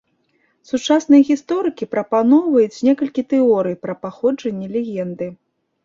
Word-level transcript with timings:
Сучасныя 0.69 1.21
гісторыкі 1.29 1.89
прапаноўваюць 1.93 2.81
некалькі 2.91 3.21
тэорый 3.37 3.75
пра 3.87 3.93
паходжанне 4.03 4.67
легенды. 4.77 5.35